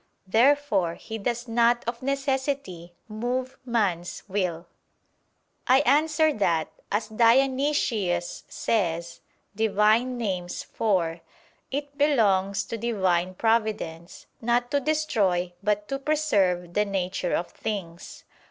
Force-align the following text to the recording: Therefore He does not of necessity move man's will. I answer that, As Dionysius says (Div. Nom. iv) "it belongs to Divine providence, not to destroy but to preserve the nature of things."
Therefore 0.25 0.95
He 0.95 1.19
does 1.19 1.47
not 1.47 1.83
of 1.87 2.01
necessity 2.01 2.95
move 3.07 3.59
man's 3.65 4.23
will. 4.27 4.65
I 5.67 5.81
answer 5.81 6.33
that, 6.33 6.69
As 6.91 7.07
Dionysius 7.09 8.43
says 8.49 9.19
(Div. 9.55 9.75
Nom. 9.75 10.19
iv) 10.19 11.19
"it 11.69 11.97
belongs 11.99 12.63
to 12.63 12.77
Divine 12.79 13.35
providence, 13.35 14.25
not 14.41 14.71
to 14.71 14.79
destroy 14.79 15.53
but 15.61 15.87
to 15.89 15.99
preserve 15.99 16.73
the 16.73 16.83
nature 16.85 17.35
of 17.35 17.51
things." 17.51 18.23